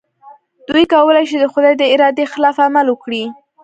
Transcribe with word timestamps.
دوی 0.67 0.83
کولای 0.93 1.25
شي 1.29 1.37
د 1.39 1.45
خدای 1.53 1.73
د 1.77 1.83
ارادې 1.93 2.25
خلاف 2.33 2.57
عمل 2.65 2.85
وکړي. 2.89 3.23